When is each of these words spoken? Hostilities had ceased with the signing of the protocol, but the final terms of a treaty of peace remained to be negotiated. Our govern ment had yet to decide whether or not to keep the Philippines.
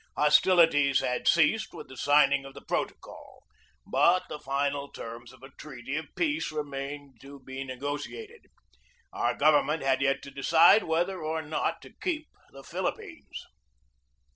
Hostilities 0.17 1.01
had 1.01 1.27
ceased 1.27 1.75
with 1.75 1.87
the 1.87 1.95
signing 1.95 2.43
of 2.43 2.55
the 2.55 2.61
protocol, 2.65 3.43
but 3.85 4.23
the 4.29 4.39
final 4.39 4.91
terms 4.91 5.31
of 5.31 5.43
a 5.43 5.51
treaty 5.51 5.95
of 5.95 6.07
peace 6.15 6.51
remained 6.51 7.21
to 7.21 7.39
be 7.39 7.63
negotiated. 7.63 8.47
Our 9.13 9.35
govern 9.35 9.67
ment 9.67 9.83
had 9.83 10.01
yet 10.01 10.23
to 10.23 10.31
decide 10.31 10.85
whether 10.85 11.21
or 11.21 11.43
not 11.43 11.83
to 11.83 11.91
keep 11.93 12.25
the 12.51 12.63
Philippines. 12.63 13.45